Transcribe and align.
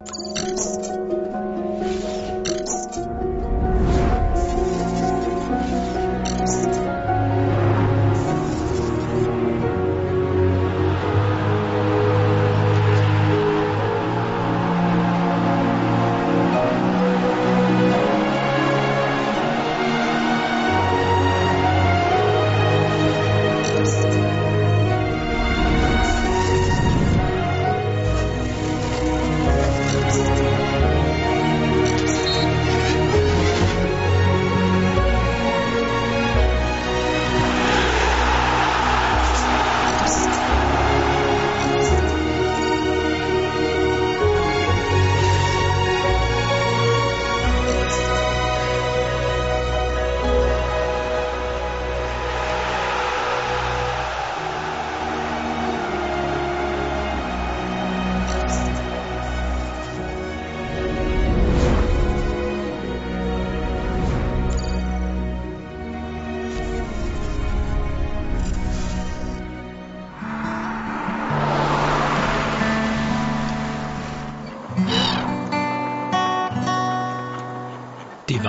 Det 0.00 0.39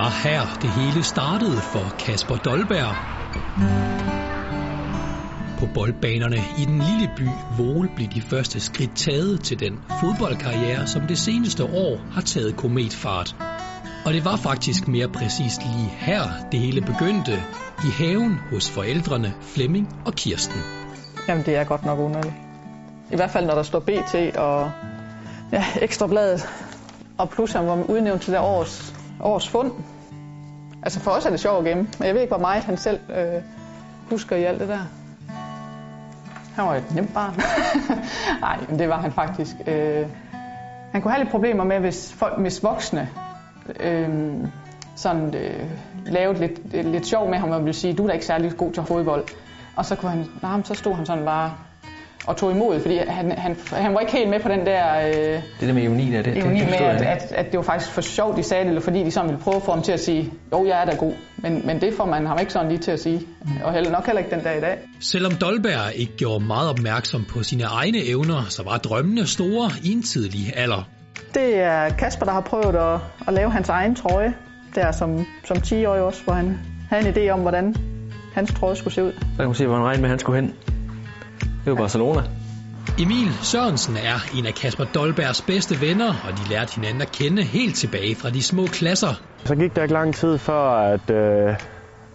var 0.02 0.28
her, 0.28 0.58
det 0.62 0.70
hele 0.70 1.02
startede 1.02 1.56
for 1.56 1.94
Kasper 1.98 2.36
Dolberg. 2.36 2.94
På 5.58 5.66
boldbanerne 5.74 6.36
i 6.58 6.64
den 6.64 6.78
lille 6.78 7.10
by 7.16 7.28
Vole 7.58 7.88
blev 7.96 8.08
de 8.08 8.20
første 8.20 8.60
skridt 8.60 8.96
taget 8.96 9.44
til 9.44 9.60
den 9.60 9.84
fodboldkarriere, 10.00 10.86
som 10.86 11.02
det 11.02 11.18
seneste 11.18 11.64
år 11.64 11.98
har 12.12 12.20
taget 12.20 12.56
kometfart. 12.56 13.36
Og 14.06 14.12
det 14.12 14.24
var 14.24 14.36
faktisk 14.36 14.88
mere 14.88 15.08
præcist 15.08 15.60
lige 15.62 15.92
her, 15.98 16.22
det 16.52 16.60
hele 16.60 16.80
begyndte, 16.80 17.32
i 17.84 17.90
haven 17.98 18.38
hos 18.52 18.70
forældrene 18.70 19.34
Flemming 19.40 19.88
og 20.06 20.12
Kirsten. 20.14 20.60
Jamen, 21.28 21.44
det 21.46 21.56
er 21.56 21.64
godt 21.64 21.84
nok 21.84 21.98
underligt. 21.98 22.34
I 23.12 23.16
hvert 23.16 23.30
fald, 23.30 23.46
når 23.46 23.54
der 23.54 23.62
står 23.62 23.80
BT 23.80 24.36
og 24.36 24.70
ja, 25.52 25.64
Ekstrabladet, 25.80 26.48
og 27.18 27.30
plus 27.30 27.52
han 27.52 27.66
var 27.66 27.82
udnævnt 27.82 28.22
til 28.22 28.32
det 28.32 28.40
års, 28.40 29.01
års 29.20 29.48
fund. 29.48 29.72
Altså 30.82 31.00
for 31.00 31.10
os 31.10 31.26
er 31.26 31.30
det 31.30 31.40
sjovt 31.40 31.58
at 31.58 31.64
gemme, 31.64 31.88
men 31.98 32.06
jeg 32.06 32.14
ved 32.14 32.20
ikke, 32.20 32.34
hvor 32.34 32.40
meget 32.40 32.64
han 32.64 32.76
selv 32.76 33.00
øh, 33.10 33.42
husker 34.10 34.36
i 34.36 34.44
alt 34.44 34.60
det 34.60 34.68
der. 34.68 34.78
Han 36.54 36.66
var 36.66 36.74
et 36.74 36.94
nemt 36.94 37.14
barn. 37.14 37.34
Nej, 38.40 38.58
men 38.68 38.78
det 38.78 38.88
var 38.88 39.00
han 39.00 39.12
faktisk. 39.12 39.56
Øh, 39.66 40.06
han 40.92 41.02
kunne 41.02 41.12
have 41.12 41.22
lidt 41.22 41.30
problemer 41.30 41.64
med, 41.64 41.80
hvis, 41.80 42.12
folk, 42.12 42.38
hvis 42.38 42.62
voksne 42.62 43.08
øh, 43.80 44.08
sådan, 44.96 45.34
øh, 45.34 45.70
lavede 46.06 46.38
lidt, 46.38 46.72
lidt 46.86 47.06
sjov 47.06 47.30
med 47.30 47.38
ham 47.38 47.50
og 47.50 47.60
ville 47.60 47.72
sige, 47.72 47.94
du 47.94 48.02
er 48.02 48.06
da 48.06 48.12
ikke 48.12 48.26
særlig 48.26 48.56
god 48.56 48.72
til 48.72 48.82
fodbold. 48.82 49.24
Og 49.76 49.84
så, 49.84 49.96
kunne 49.96 50.10
han, 50.10 50.24
nah, 50.42 50.64
så 50.64 50.74
stod 50.74 50.94
han 50.94 51.06
sådan 51.06 51.24
bare 51.24 51.52
og 52.26 52.36
tog 52.36 52.50
imod, 52.52 52.80
fordi 52.80 52.96
han, 53.08 53.32
han, 53.38 53.56
han 53.72 53.94
var 53.94 54.00
ikke 54.00 54.12
helt 54.12 54.30
med 54.30 54.40
på 54.40 54.48
den 54.48 54.66
der... 54.66 55.06
Øh, 55.06 55.12
Det 55.14 55.42
der 55.60 55.72
med 55.72 55.82
ironi 55.82 56.12
der, 56.12 56.22
det, 56.22 56.36
ironi 56.36 56.54
det, 56.54 56.60
det 56.60 56.66
med, 56.66 56.78
forstod 56.78 56.86
jeg 56.86 57.00
at, 57.00 57.22
at, 57.22 57.32
at 57.32 57.46
det 57.46 57.56
var 57.56 57.62
faktisk 57.62 57.92
for 57.92 58.00
sjovt, 58.00 58.36
de 58.36 58.42
sagde 58.42 58.62
det, 58.64 58.68
eller 58.68 58.82
fordi 58.82 59.04
de 59.04 59.10
sådan 59.10 59.28
ville 59.30 59.42
prøve 59.42 59.56
at 59.56 59.62
få 59.62 59.72
ham 59.72 59.82
til 59.82 59.92
at 59.92 60.00
sige, 60.00 60.32
jo, 60.52 60.66
jeg 60.66 60.80
er 60.80 60.84
da 60.84 60.94
god. 60.96 61.12
Men, 61.36 61.66
men 61.66 61.80
det 61.80 61.94
får 61.94 62.04
man 62.04 62.26
ham 62.26 62.38
ikke 62.40 62.52
sådan 62.52 62.68
lige 62.68 62.78
til 62.78 62.90
at 62.90 63.00
sige. 63.00 63.20
Og 63.64 63.72
heller, 63.72 63.90
nok 63.90 64.06
heller 64.06 64.18
ikke 64.20 64.34
den 64.34 64.44
dag 64.44 64.58
i 64.58 64.60
dag. 64.60 64.78
Selvom 65.00 65.32
Dolberg 65.32 65.94
ikke 65.94 66.12
gjorde 66.16 66.44
meget 66.44 66.70
opmærksom 66.70 67.24
på 67.24 67.42
sine 67.42 67.64
egne 67.64 67.98
evner, 68.08 68.46
så 68.48 68.62
var 68.62 68.76
drømmene 68.76 69.26
store 69.26 69.70
i 69.84 69.92
en 69.92 70.02
tidlig 70.02 70.52
alder. 70.56 70.88
Det 71.34 71.56
er 71.56 71.88
Kasper, 71.88 72.26
der 72.26 72.32
har 72.32 72.40
prøvet 72.40 72.76
at, 72.76 72.98
at 73.28 73.34
lave 73.34 73.50
hans 73.50 73.68
egen 73.68 73.94
trøje, 73.94 74.34
der 74.74 74.92
som, 74.92 75.26
som 75.44 75.56
10-årig 75.56 76.02
også, 76.02 76.24
hvor 76.24 76.32
han 76.32 76.58
havde 76.90 77.08
en 77.08 77.14
idé 77.14 77.28
om, 77.30 77.40
hvordan 77.40 77.74
hans 78.34 78.54
trøje 78.54 78.76
skulle 78.76 78.94
se 78.94 79.04
ud. 79.04 79.12
Så 79.12 79.36
kan 79.36 79.46
man 79.46 79.54
se, 79.54 79.66
hvor 79.66 79.76
han 79.76 79.84
regnede 79.84 80.02
med, 80.02 80.08
at 80.08 80.10
han 80.10 80.18
skulle 80.18 80.40
hen. 80.40 80.54
Det 81.64 81.72
var 81.72 81.76
Barcelona. 81.78 82.22
Emil 82.98 83.32
Sørensen 83.42 83.96
er 83.96 84.38
en 84.38 84.46
af 84.46 84.54
Kasper 84.54 84.84
Dolbergs 84.84 85.42
bedste 85.42 85.80
venner, 85.80 86.08
og 86.08 86.32
de 86.38 86.50
lærte 86.50 86.74
hinanden 86.74 87.02
at 87.02 87.12
kende 87.12 87.42
helt 87.42 87.76
tilbage 87.76 88.14
fra 88.14 88.30
de 88.30 88.42
små 88.42 88.66
klasser. 88.66 89.20
Så 89.44 89.54
gik 89.54 89.76
der 89.76 89.82
ikke 89.82 89.94
lang 89.94 90.14
tid 90.14 90.38
før, 90.38 90.70
at, 90.70 91.10
øh, 91.10 91.54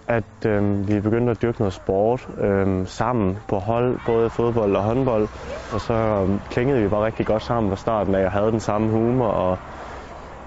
at 0.08 0.46
øh, 0.46 0.88
vi 0.88 1.00
begyndte 1.00 1.32
at 1.32 1.42
dyrke 1.42 1.60
noget 1.60 1.74
sport 1.74 2.28
øh, 2.42 2.88
sammen 2.88 3.38
på 3.48 3.60
hold, 3.60 4.00
både 4.06 4.30
fodbold 4.30 4.76
og 4.76 4.84
håndbold. 4.84 5.28
Og 5.74 5.82
så 5.82 5.94
øh, 5.94 6.30
klingede 6.52 6.82
vi 6.82 6.88
bare 6.88 7.06
rigtig 7.06 7.26
godt 7.26 7.44
sammen 7.44 7.70
fra 7.70 7.76
starten 7.76 8.16
af, 8.16 8.26
og 8.26 8.32
havde 8.32 8.52
den 8.52 8.60
samme 8.60 8.90
humor 8.90 9.28
og 9.28 9.58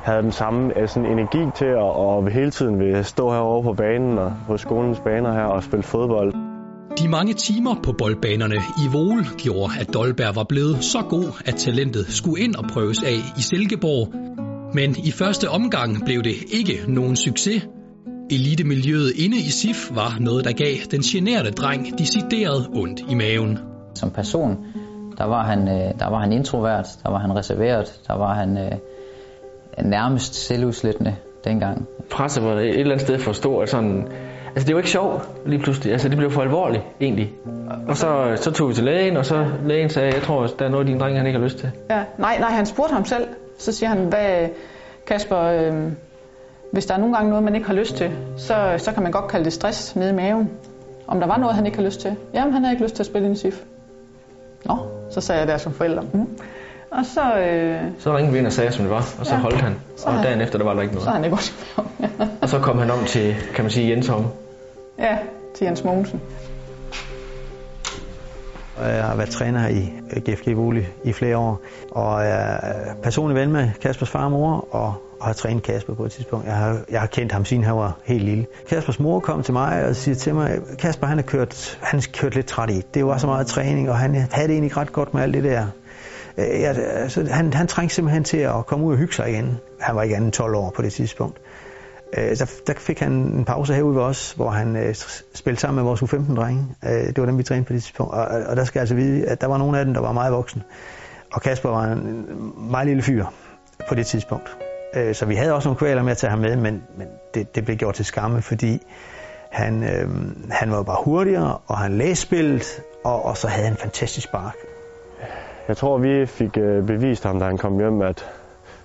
havde 0.03 0.23
den 0.23 0.33
samme 0.33 0.79
øh, 0.79 0.89
sådan 0.89 1.09
energi 1.09 1.47
til 1.55 1.65
at 1.65 1.77
og 1.79 2.29
hele 2.29 2.51
tiden 2.51 2.79
vil 2.79 3.05
stå 3.05 3.31
herovre 3.31 3.63
på 3.63 3.73
banen 3.73 4.19
og 4.19 4.33
på 4.47 4.57
skolens 4.57 5.01
baner 5.01 5.33
her 5.33 5.45
og 5.45 5.63
spille 5.63 5.83
fodbold. 5.83 6.35
De 6.99 7.09
mange 7.09 7.35
timer 7.35 7.75
på 7.83 7.93
boldbanerne 7.93 8.55
i 8.55 8.87
Vole 8.93 9.25
gjorde, 9.39 9.73
at 9.81 9.95
Dolberg 9.95 10.37
var 10.37 10.45
blevet 10.49 10.85
så 10.85 11.03
god, 11.09 11.43
at 11.47 11.55
talentet 11.55 12.07
skulle 12.09 12.45
ind 12.45 12.55
og 12.55 12.65
prøves 12.73 13.03
af 13.03 13.19
i 13.39 13.43
Silkeborg. 13.43 14.15
Men 14.75 14.97
i 15.05 15.11
første 15.11 15.49
omgang 15.49 16.05
blev 16.05 16.23
det 16.23 16.35
ikke 16.53 16.85
nogen 16.89 17.17
succes. 17.17 17.69
Elitemiljøet 18.31 19.13
inde 19.17 19.37
i 19.37 19.51
SIF 19.51 19.91
var 19.95 20.17
noget, 20.21 20.45
der 20.45 20.53
gav 20.53 20.75
den 20.91 21.01
generede 21.01 21.51
dreng 21.51 21.99
decideret 21.99 22.69
ondt 22.75 23.01
i 23.11 23.15
maven. 23.15 23.59
Som 23.95 24.11
person, 24.11 24.57
der 25.19 25.25
var 25.25 25.47
han, 25.47 25.69
øh, 25.69 25.99
der 25.99 26.11
var 26.11 26.21
han 26.21 26.33
introvert, 26.33 26.87
der 27.03 27.11
var 27.11 27.19
han 27.19 27.37
reserveret, 27.37 28.01
der 28.09 28.15
var 28.15 28.35
han 28.35 28.59
øh, 28.59 28.73
nærmest 29.85 30.35
selvudslættende 30.35 31.17
dengang. 31.45 31.87
Presset 32.11 32.45
var 32.45 32.53
et 32.53 32.69
eller 32.69 32.93
andet 32.93 33.01
sted 33.01 33.19
for 33.19 33.33
stor, 33.33 33.65
sådan... 33.65 34.09
Altså, 34.55 34.67
det 34.67 34.75
var 34.75 34.81
ikke 34.81 34.91
sjovt 34.91 35.29
lige 35.47 35.63
pludselig. 35.63 35.93
Altså, 35.93 36.09
det 36.09 36.17
blev 36.17 36.31
for 36.31 36.43
alvorligt, 36.43 36.83
egentlig. 37.01 37.33
Og 37.89 37.97
så, 37.97 38.37
så 38.37 38.53
tog 38.53 38.69
vi 38.69 38.75
til 38.75 38.85
lægen, 38.85 39.17
og 39.17 39.27
så 39.27 39.47
lægen 39.65 39.91
sagde, 39.91 40.15
jeg 40.15 40.23
tror, 40.23 40.47
der 40.47 40.65
er 40.65 40.69
noget, 40.69 40.87
din 40.87 41.01
dreng 41.01 41.17
han 41.17 41.27
ikke 41.27 41.39
har 41.39 41.45
lyst 41.45 41.59
til. 41.59 41.71
Ja, 41.91 42.03
nej, 42.19 42.39
nej, 42.39 42.51
han 42.51 42.67
spurgte 42.67 42.95
ham 42.95 43.05
selv. 43.05 43.29
Så 43.59 43.73
siger 43.73 43.89
han, 43.89 43.99
hvad, 43.99 44.49
Kasper, 45.07 45.39
øh, 45.39 45.93
hvis 46.73 46.87
der 46.87 46.95
er 46.95 46.99
nogle 46.99 47.15
gange 47.15 47.29
noget, 47.31 47.45
man 47.45 47.55
ikke 47.55 47.67
har 47.67 47.75
lyst 47.75 47.97
til, 47.97 48.11
så, 48.37 48.75
så 48.79 48.93
kan 48.93 49.03
man 49.03 49.13
godt 49.13 49.29
kalde 49.31 49.45
det 49.45 49.53
stress 49.53 49.97
nede 49.97 50.11
i 50.11 50.15
maven. 50.15 50.51
Om 51.07 51.21
der 51.21 51.27
var 51.27 51.39
noget, 51.39 51.55
han 51.55 51.67
ikke 51.67 51.79
har 51.79 51.85
lyst 51.85 52.01
til. 52.01 52.17
Jamen, 52.35 52.53
han 52.53 52.65
havde 52.65 52.75
ikke 52.75 52.85
lyst 52.85 52.95
til 52.95 53.03
at 53.03 53.07
spille 53.07 53.29
i 53.29 53.31
en 53.31 53.37
SIF. 53.37 53.63
Nå, 54.65 54.77
så 55.11 55.21
sagde 55.21 55.39
jeg 55.39 55.49
der 55.49 55.57
som 55.59 55.73
forældre. 55.73 56.03
Mm. 56.13 56.27
Og 56.93 57.05
så, 57.15 57.39
øh, 57.39 57.81
Så 57.99 58.17
ringede 58.17 58.33
vi 58.33 58.39
ind 58.39 58.47
og 58.47 58.53
sagde, 58.53 58.73
som 58.73 58.85
det 58.85 58.91
var, 58.91 59.07
og 59.19 59.27
så 59.27 59.35
Ja. 59.35 59.41
holdt 59.41 59.61
han. 59.61 59.75
Så 59.97 60.07
Og 60.07 60.13
han- 60.15 60.25
dagen 60.25 60.41
efter, 60.41 60.59
der 60.59 60.65
var 60.65 60.75
der 60.75 60.83
ikke 60.83 60.95
så 60.95 61.01
er 61.01 61.05
noget. 61.05 61.15
han 61.17 61.25
ikke 61.25 61.37
også 61.37 61.53
i. 61.79 61.83
Og 62.43 62.49
så 62.49 62.59
kom 62.59 62.79
han 62.79 62.91
om 62.91 63.05
til, 63.07 63.37
kan 63.55 63.65
man 63.65 63.71
sige, 63.71 63.91
Jens 63.91 64.07
Holm. 64.07 64.25
ja, 64.99 65.19
til 65.57 65.65
Jens 65.65 65.85
Mogensen. 65.85 66.21
Og 68.77 68.89
Jeg 68.89 69.05
har 69.05 69.17
været 69.17 69.31
træner 69.31 69.69
i 69.69 69.93
øh, 70.17 70.23
GFG 70.23 70.57
Vole 70.57 70.87
i 71.05 71.13
flere 71.13 71.37
år, 71.37 71.61
og 71.91 72.23
jeg 72.25 72.61
er 72.63 72.95
personlig 73.03 73.37
ven 73.41 73.53
med 73.53 73.71
Kaspers 73.83 74.11
far 74.11 74.25
og 74.25 74.31
mor, 74.31 74.69
og, 74.75 74.95
og 75.21 75.27
har 75.27 75.33
trænet 75.33 75.63
Kasper 75.63 75.95
på 75.95 76.05
et 76.05 76.13
tidspunkt. 76.13 76.47
Jeg 76.47 76.55
har, 76.55 76.79
jeg 76.91 77.01
har 77.01 77.07
kendt 77.07 77.33
ham 77.33 77.45
siden 77.45 77.65
han 77.65 77.77
var 77.77 77.97
helt 78.05 78.25
lille. 78.25 78.47
Kaspers 78.69 79.01
mor 79.01 79.21
kom 79.21 79.43
til 79.43 79.53
mig 79.53 79.85
og 79.87 79.97
siger 79.97 80.15
til 80.15 80.35
mig, 80.35 80.59
Kasper 80.79 81.07
han 81.07 81.19
har 81.19 81.23
kørt, 81.23 81.79
han 81.83 82.01
har 82.01 82.07
kørt 82.13 82.35
lidt 82.35 82.47
træt 82.47 82.71
i. 82.71 82.83
Det 82.95 83.07
var 83.07 83.19
så 83.19 83.27
meget 83.27 83.47
træning, 83.47 83.91
og 83.91 83.99
han 83.99 84.15
havde 84.15 84.49
det 84.49 84.55
egentlig 84.55 84.77
ret 84.77 84.93
godt 84.93 85.15
med 85.15 85.23
alt 85.23 85.35
det 85.35 85.45
der. 85.45 85.67
Øh, 86.41 86.61
Jeg, 86.61 86.77
altså, 86.77 87.27
han, 87.31 87.53
han 87.53 87.67
trængte 87.67 87.95
simpelthen 87.95 88.25
til 88.25 88.37
at 88.39 88.67
komme 88.67 88.87
ud 88.87 88.93
og 88.93 88.99
hygge 88.99 89.15
sig 89.15 89.31
igen. 89.31 89.59
Han 89.81 89.97
var 89.97 90.03
ikke 90.03 90.17
andet 90.17 90.33
12 90.33 90.55
år 90.55 90.73
på 90.77 90.83
det 90.83 90.93
tidspunkt. 90.93 91.39
Øh, 92.19 92.37
Der, 92.39 92.51
der 92.67 92.73
fik 92.77 93.01
han 93.01 93.13
en 93.13 93.45
pause 93.45 93.75
herude 93.75 93.95
ved 93.97 94.03
os, 94.03 94.33
hvor 94.33 94.51
han 94.51 94.77
øh, 94.77 94.95
spillede 95.35 95.61
sammen 95.61 95.77
med 95.77 95.85
vores 95.85 96.03
U15-drenge. 96.03 96.67
Øh, 96.85 96.91
det 96.91 97.19
var 97.21 97.27
dem, 97.27 97.39
vi 97.39 97.43
trænede 97.43 97.67
på 97.67 97.73
det 97.73 97.83
tidspunkt. 97.83 98.15
Og, 98.15 98.25
og 98.27 98.57
der 98.57 98.65
skal 98.65 98.79
jeg 98.79 98.83
altså 98.83 98.95
vide, 98.95 99.27
at 99.27 99.41
der 99.41 99.47
var 99.47 99.59
nogle 99.59 99.79
af 99.79 99.85
dem, 99.85 99.95
der 99.95 100.01
var 100.01 100.13
meget 100.13 100.33
voksne. 100.33 100.63
Og 101.33 101.43
Kasper 101.43 101.69
var 101.69 101.85
en 101.85 102.27
meget 102.71 102.87
lille 102.87 103.03
fyr 103.03 103.25
på 103.89 103.95
det 103.95 104.07
tidspunkt. 104.07 104.57
Øh, 104.97 105.15
så 105.15 105.27
vi 105.27 105.35
havde 105.35 105.55
også 105.55 105.69
nogle 105.69 105.79
kvaler 105.79 106.03
med 106.03 106.11
at 106.11 106.17
tage 106.19 106.31
ham 106.31 106.39
med, 106.39 106.57
men, 106.57 106.83
men 106.99 107.07
det, 107.35 107.55
det 107.55 107.65
blev 107.65 107.77
gjort 107.77 107.95
til 107.95 108.05
skamme, 108.05 108.43
fordi 108.43 108.83
han, 109.51 109.83
øh, 109.83 110.09
han 110.51 110.71
var 110.71 110.83
bare 110.83 110.97
hurtigere, 111.05 111.59
og 111.67 111.79
han 111.79 111.99
læste 111.99 112.23
spillet, 112.23 112.83
og, 113.05 113.25
og 113.25 113.37
så 113.37 113.49
havde 113.49 113.65
han 113.65 113.73
en 113.73 113.79
fantastisk 113.79 114.27
spark. 114.27 114.55
Jeg 115.71 115.77
tror, 115.77 115.99
vi 115.99 116.27
fik 116.27 116.57
øh, 116.57 116.87
bevist 116.87 117.25
ham, 117.25 117.39
da 117.39 117.45
han 117.45 117.59
kom 117.59 117.79
hjem, 117.79 118.03
at 118.03 118.17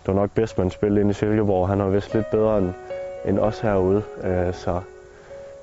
det 0.02 0.08
var 0.08 0.14
nok 0.14 0.30
bedst, 0.32 0.58
man 0.58 0.70
spillede 0.70 1.02
ind 1.02 1.10
i 1.10 1.14
Silkeborg. 1.14 1.70
Han 1.70 1.80
var 1.80 1.90
vist 1.90 2.14
lidt 2.14 2.30
bedre 2.32 2.58
end, 2.58 2.70
end 3.28 3.40
os 3.40 3.60
herude. 3.60 4.04
Øh, 4.24 4.54
så 4.54 4.82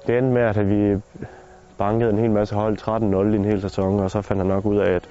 det 0.06 0.19
endte 0.19 0.32
med, 0.32 0.42
at 0.42 0.70
vi 0.70 1.00
bankede 1.78 2.10
en 2.10 2.19
hel 2.19 2.30
masse 2.30 2.54
hold 2.54 2.78
13-0 2.78 3.32
i 3.32 3.36
en 3.36 3.44
hel 3.44 3.60
sæson, 3.60 4.00
og 4.00 4.10
så 4.10 4.22
fandt 4.22 4.42
han 4.42 4.46
nok 4.46 4.66
ud 4.66 4.76
af, 4.76 4.90
at 4.90 5.02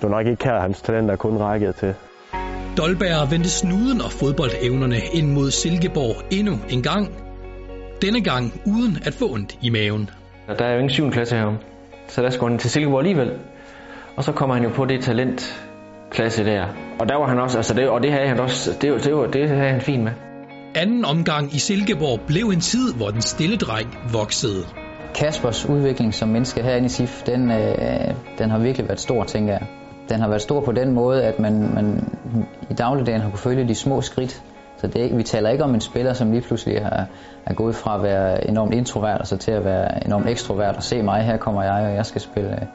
det 0.00 0.02
var 0.02 0.08
nok 0.08 0.26
ikke 0.26 0.44
her, 0.44 0.60
hans 0.60 0.82
talenter 0.82 1.16
kun 1.16 1.36
rækkede 1.36 1.72
til. 1.72 1.94
Dolberg 2.76 3.30
vendte 3.30 3.50
snuden 3.50 4.00
og 4.00 4.12
fodboldevnerne 4.12 4.96
ind 5.12 5.32
mod 5.32 5.50
Silkeborg 5.50 6.16
endnu 6.30 6.54
en 6.70 6.82
gang. 6.82 7.08
Denne 8.02 8.20
gang 8.20 8.60
uden 8.66 8.98
at 9.06 9.14
få 9.14 9.24
ondt 9.24 9.58
i 9.60 9.70
maven. 9.70 10.10
Der 10.58 10.64
er 10.64 10.72
jo 10.72 10.78
ingen 10.78 10.90
7. 10.90 11.10
klasse 11.10 11.36
herom, 11.36 11.56
så 12.08 12.22
der 12.22 12.30
skulle 12.30 12.50
han 12.52 12.58
til 12.58 12.70
Silkeborg 12.70 12.98
alligevel. 12.98 13.32
Og 14.16 14.24
så 14.24 14.32
kommer 14.32 14.54
han 14.54 14.64
jo 14.64 14.70
på 14.70 14.84
det 14.84 15.00
talentklasse 15.00 16.44
der. 16.44 16.64
Og 17.00 17.08
der 17.08 17.16
var 17.16 17.26
han 17.26 17.38
også, 17.38 17.58
altså 17.58 17.74
det, 17.74 17.88
og 17.88 18.02
det 18.02 18.12
havde 18.12 18.28
han 18.28 18.40
også, 18.40 18.70
det, 18.80 19.04
det, 19.04 19.14
var, 19.14 19.26
det 19.26 19.48
havde 19.48 19.70
han 19.70 19.80
fint 19.80 20.04
med. 20.04 20.12
Anden 20.74 21.04
omgang 21.04 21.54
i 21.54 21.58
Silkeborg 21.58 22.20
blev 22.26 22.44
en 22.44 22.60
tid, 22.60 22.94
hvor 22.94 23.08
den 23.08 23.22
stille 23.22 23.56
dreng 23.56 23.98
voksede. 24.12 24.64
Kaspers 25.14 25.68
udvikling 25.68 26.14
som 26.14 26.28
menneske 26.28 26.62
herinde 26.62 26.86
i 26.86 26.88
SIF, 26.88 27.22
den, 27.22 27.50
øh, 27.50 28.14
den 28.38 28.50
har 28.50 28.58
virkelig 28.58 28.88
været 28.88 29.00
stor, 29.00 29.24
tænker 29.24 29.52
jeg. 29.52 29.66
Den 30.08 30.20
har 30.20 30.28
været 30.28 30.42
stor 30.42 30.60
på 30.60 30.72
den 30.72 30.92
måde, 30.92 31.24
at 31.24 31.38
man, 31.38 31.74
man 31.74 32.08
i 32.70 32.74
dagligdagen 32.74 33.20
har 33.20 33.30
kunne 33.30 33.38
følge 33.38 33.68
de 33.68 33.74
små 33.74 34.00
skridt. 34.00 34.42
Så 34.76 34.86
det 34.86 35.16
vi 35.16 35.22
taler 35.22 35.50
ikke 35.50 35.64
om 35.64 35.74
en 35.74 35.80
spiller, 35.80 36.12
som 36.12 36.30
lige 36.30 36.42
pludselig 36.42 36.76
er, 36.76 37.04
er 37.46 37.54
gået 37.54 37.74
fra 37.74 37.96
at 37.96 38.02
være 38.02 38.48
enormt 38.48 38.74
introvert 38.74 39.20
og 39.20 39.26
så 39.26 39.36
til 39.36 39.50
at 39.50 39.64
være 39.64 40.06
enormt 40.06 40.28
ekstrovert 40.28 40.76
og 40.76 40.82
se 40.82 41.02
mig, 41.02 41.22
her 41.22 41.36
kommer 41.36 41.62
jeg, 41.62 41.86
og 41.86 41.94
jeg 41.94 42.06
skal 42.06 42.20
spille 42.20 42.52
øh, 42.52 42.66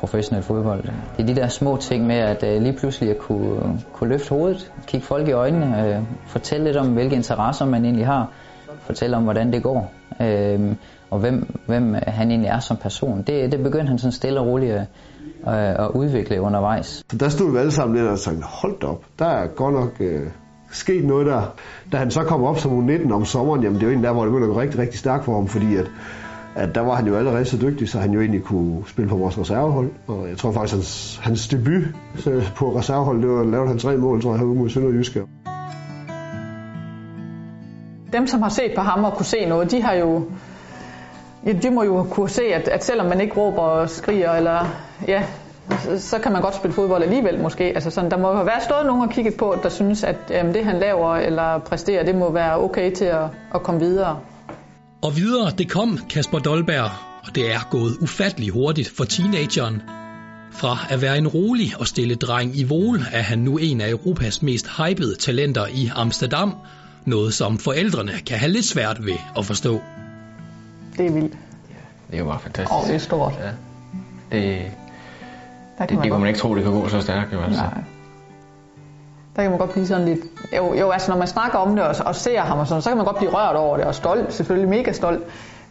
professionel 0.00 0.42
fodbold. 0.42 0.82
Det 1.16 1.22
er 1.22 1.26
de 1.26 1.34
der 1.34 1.48
små 1.48 1.76
ting 1.76 2.06
med 2.06 2.16
at 2.16 2.44
øh, 2.46 2.62
lige 2.62 2.76
pludselig 2.78 3.10
at 3.10 3.18
kunne, 3.18 3.80
kunne 3.92 4.10
løfte 4.10 4.30
hovedet, 4.30 4.72
kigge 4.86 5.06
folk 5.06 5.28
i 5.28 5.32
øjnene, 5.32 5.88
øh, 5.88 6.02
fortælle 6.26 6.64
lidt 6.64 6.76
om, 6.76 6.86
hvilke 6.92 7.16
interesser 7.16 7.66
man 7.66 7.84
egentlig 7.84 8.06
har, 8.06 8.30
fortælle 8.80 9.16
om, 9.16 9.22
hvordan 9.22 9.52
det 9.52 9.62
går, 9.62 9.92
øh, 10.20 10.74
og 11.10 11.18
hvem, 11.18 11.56
hvem 11.66 11.94
han 12.06 12.30
egentlig 12.30 12.48
er 12.48 12.58
som 12.58 12.76
person. 12.76 13.22
Det, 13.26 13.52
det 13.52 13.62
begyndte 13.62 13.88
han 13.88 13.98
sådan 13.98 14.12
stille 14.12 14.40
og 14.40 14.46
roligt 14.46 14.72
at, 14.72 14.86
at, 15.46 15.80
at 15.84 15.90
udvikle 15.94 16.40
undervejs. 16.40 16.86
Så 17.10 17.16
Der 17.16 17.28
stod 17.28 17.52
vi 17.52 17.58
alle 17.58 17.72
sammen 17.72 17.96
lidt 17.96 18.08
og 18.08 18.18
sagde, 18.18 18.42
hold 18.42 18.84
op, 18.84 19.04
der 19.18 19.26
er 19.26 19.46
godt 19.46 19.74
nok 19.74 19.90
øh, 20.00 20.26
sket 20.72 21.04
noget 21.04 21.26
der. 21.26 21.54
Da 21.92 21.96
han 21.96 22.10
så 22.10 22.22
kom 22.22 22.42
op 22.42 22.58
som 22.58 22.88
U19 22.88 23.12
om 23.12 23.24
sommeren, 23.24 23.62
jamen 23.62 23.80
det 23.80 23.88
var 23.88 23.94
en 23.94 24.04
der, 24.04 24.12
hvor 24.12 24.24
det 24.24 24.32
begyndte 24.32 24.48
at 24.48 24.54
gå 24.54 24.60
rigtig, 24.60 24.80
rigtig 24.80 24.98
stærkt 24.98 25.24
for 25.24 25.34
ham, 25.34 25.46
fordi 25.46 25.76
at 25.76 25.86
at 26.56 26.74
der 26.74 26.80
var 26.80 26.94
han 26.94 27.06
jo 27.06 27.16
allerede 27.16 27.44
så 27.44 27.56
dygtig, 27.56 27.88
så 27.88 27.98
han 27.98 28.10
jo 28.12 28.20
egentlig 28.20 28.42
kunne 28.42 28.82
spille 28.86 29.08
på 29.08 29.16
vores 29.16 29.38
reservehold. 29.38 29.90
Og 30.06 30.28
jeg 30.28 30.38
tror 30.38 30.52
faktisk, 30.52 30.74
hans, 30.74 31.20
hans 31.22 31.48
debut 31.48 31.82
øh, 32.26 32.54
på 32.54 32.76
reservehold, 32.78 33.22
det 33.22 33.30
var 33.30 33.44
lavet 33.44 33.68
han 33.68 33.78
tre 33.78 33.96
mål, 33.96 34.22
tror 34.22 34.30
jeg, 34.30 34.38
herude 34.38 34.58
mod 34.58 34.68
Sønderjyske. 34.68 35.22
Dem, 38.12 38.26
som 38.26 38.42
har 38.42 38.48
set 38.48 38.72
på 38.76 38.82
ham 38.82 39.04
og 39.04 39.12
kunne 39.12 39.26
se 39.26 39.46
noget, 39.46 39.70
de 39.70 39.82
har 39.82 39.94
jo 39.94 40.22
Ja, 41.46 41.52
de 41.52 41.70
må 41.70 41.82
jo 41.82 42.06
kunne 42.10 42.28
se, 42.28 42.42
at, 42.42 42.68
at 42.68 42.84
selvom 42.84 43.06
man 43.06 43.20
ikke 43.20 43.36
råber 43.36 43.62
og 43.62 43.90
skriger, 43.90 44.32
eller, 44.32 44.66
ja, 45.08 45.22
så, 45.78 46.00
så 46.08 46.18
kan 46.18 46.32
man 46.32 46.42
godt 46.42 46.54
spille 46.54 46.74
fodbold 46.74 47.02
alligevel 47.02 47.42
måske. 47.42 47.64
Altså 47.64 47.90
sådan, 47.90 48.10
der 48.10 48.16
må 48.16 48.28
jo 48.28 48.42
være 48.42 48.60
stået 48.60 48.86
nogen 48.86 49.02
og 49.02 49.10
kigget 49.10 49.34
på, 49.34 49.56
der 49.62 49.68
synes, 49.68 50.04
at 50.04 50.16
jamen, 50.30 50.54
det 50.54 50.64
han 50.64 50.78
laver 50.78 51.16
eller 51.16 51.58
præsterer, 51.58 52.04
det 52.04 52.14
må 52.14 52.32
være 52.32 52.60
okay 52.60 52.92
til 52.92 53.04
at, 53.04 53.24
at 53.54 53.62
komme 53.62 53.80
videre. 53.80 54.18
Og 55.02 55.16
videre, 55.16 55.50
det 55.50 55.70
kom 55.70 55.98
Kasper 56.10 56.38
Dolberg, 56.38 56.90
og 57.26 57.34
det 57.34 57.52
er 57.52 57.68
gået 57.70 57.96
ufattelig 58.00 58.50
hurtigt 58.50 58.92
for 58.96 59.04
teenageren. 59.04 59.82
Fra 60.52 60.78
at 60.90 61.02
være 61.02 61.18
en 61.18 61.28
rolig 61.28 61.72
og 61.78 61.86
stille 61.86 62.14
dreng 62.14 62.58
i 62.58 62.64
Vol, 62.64 63.00
er 63.12 63.22
han 63.22 63.38
nu 63.38 63.58
en 63.58 63.80
af 63.80 63.90
Europas 63.90 64.42
mest 64.42 64.68
hypede 64.76 65.16
talenter 65.16 65.66
i 65.66 65.90
Amsterdam, 65.94 66.54
noget 67.04 67.34
som 67.34 67.58
forældrene 67.58 68.12
kan 68.26 68.38
have 68.38 68.52
lidt 68.52 68.64
svært 68.64 69.06
ved 69.06 69.16
at 69.36 69.46
forstå. 69.46 69.80
Det 70.96 71.06
er 71.06 71.12
vildt. 71.12 71.32
Det 72.10 72.14
er 72.14 72.18
jo 72.18 72.24
bare 72.24 72.40
fantastisk. 72.40 72.72
Og 72.72 72.84
det 72.86 72.94
er 72.94 72.98
stort. 72.98 73.32
Ja. 73.40 73.50
Det, 74.38 74.62
Der 75.78 75.86
det, 75.86 75.98
det 76.02 76.10
kunne 76.10 76.20
man 76.20 76.28
ikke 76.28 76.40
tro, 76.40 76.54
det 76.54 76.64
kunne 76.64 76.80
gå 76.80 76.88
så 76.88 77.00
stærkt. 77.00 77.32
Jo, 77.32 77.40
altså. 77.40 77.62
Nej. 77.62 77.82
Der 79.40 79.44
kan 79.44 79.50
man 79.50 79.58
godt 79.58 79.72
blive 79.72 79.86
sådan 79.86 80.04
lidt... 80.04 80.20
Jo, 80.56 80.74
jo 80.74 80.90
altså 80.90 81.10
når 81.10 81.18
man 81.18 81.26
snakker 81.26 81.58
om 81.58 81.76
det 81.76 81.84
og, 81.84 81.94
og 82.06 82.14
ser 82.14 82.40
ham 82.40 82.58
og 82.58 82.66
sådan, 82.66 82.82
så 82.82 82.90
kan 82.90 82.96
man 82.96 83.06
godt 83.06 83.16
blive 83.16 83.30
rørt 83.30 83.56
over 83.56 83.76
det 83.76 83.86
og 83.86 83.94
stolt, 83.94 84.32
selvfølgelig 84.32 84.68
mega 84.68 84.92
stolt. 84.92 85.22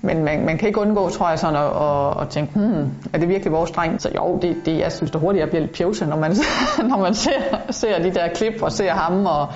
Men 0.02 0.24
man, 0.24 0.46
man 0.46 0.58
kan 0.58 0.68
ikke 0.68 0.82
undgå, 0.82 1.10
tror 1.10 1.30
jeg, 1.30 1.40
sådan 1.40 1.56
at, 1.56 1.62
at, 1.64 2.22
at 2.22 2.30
tænke, 2.30 2.60
hmm, 2.60 2.92
er 3.14 3.18
det 3.18 3.30
virkelig 3.30 3.54
vores 3.54 3.72
dreng? 3.72 4.02
Så 4.02 4.10
jo, 4.16 4.40
det, 4.42 4.56
det, 4.66 4.80
jeg 4.80 4.92
synes 4.92 5.12
da 5.12 5.18
hurtigt, 5.18 5.42
jeg 5.42 5.50
bliver 5.50 5.62
lidt 5.62 5.76
pjevse, 5.76 6.06
når 6.06 6.18
man, 6.18 6.32
når 6.90 6.98
man 6.98 7.14
ser, 7.14 7.32
ser 7.70 8.02
de 8.04 8.14
der 8.14 8.28
klip 8.28 8.62
og 8.62 8.72
ser 8.72 8.92
ham 8.92 9.26
og 9.26 9.48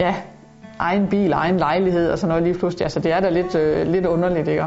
ja, 0.00 0.14
egen 0.78 1.06
bil, 1.06 1.32
egen 1.32 1.56
lejlighed 1.56 2.10
og 2.10 2.18
sådan 2.18 2.28
noget 2.28 2.44
lige 2.44 2.58
pludselig. 2.58 2.84
Altså 2.84 3.00
det 3.00 3.12
er 3.12 3.20
da 3.20 3.28
lidt, 3.28 3.54
øh, 3.54 3.86
lidt 3.86 4.06
underligt, 4.06 4.48
ikke? 4.48 4.64